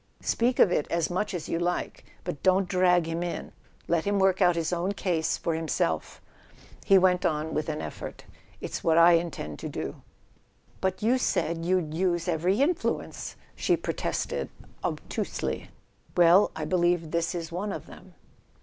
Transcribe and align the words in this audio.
"Speak 0.23 0.57
of 0.57 0.71
it 0.71 0.87
as 0.89 1.11
much 1.11 1.31
as 1.31 1.47
you 1.47 1.59
like, 1.59 2.03
but 2.23 2.41
don't 2.41 2.67
drag 2.67 3.05
him 3.05 3.21
in. 3.21 3.51
Let 3.87 4.05
him 4.05 4.17
work 4.17 4.41
out 4.41 4.55
his 4.55 4.73
own 4.73 4.93
case 4.93 5.37
for 5.37 5.53
himself." 5.53 6.15
A 6.15 6.17
SON 6.17 6.17
AT 6.17 6.21
THE 6.21 6.69
FRONT 6.85 6.87
He 6.87 6.97
went 6.97 7.25
on 7.27 7.53
with 7.53 7.69
an 7.69 7.81
effort: 7.83 8.25
"It's 8.61 8.83
what 8.83 8.97
I 8.97 9.11
intend 9.11 9.59
to 9.59 9.69
do" 9.69 10.01
"But 10.81 11.03
you 11.03 11.19
said 11.19 11.63
you'd 11.67 11.93
use 11.93 12.27
every 12.27 12.59
influence!" 12.63 13.35
she 13.55 13.77
pro¬ 13.77 13.95
tested, 13.95 14.49
obtusely. 14.83 15.69
"Well—I 16.17 16.65
believe 16.65 17.11
this 17.11 17.35
is 17.35 17.51
one 17.51 17.71
of 17.71 17.85
them." 17.85 18.15